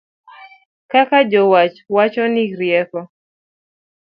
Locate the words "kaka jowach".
0.91-1.75